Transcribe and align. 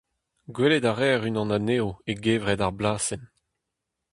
Gwelet 0.55 0.85
a 0.91 0.93
reer 0.93 1.21
unan 1.29 1.53
anezho 1.57 1.89
e 2.11 2.11
gevred 2.23 2.61
ar 2.65 2.73
blasenn. 2.77 3.23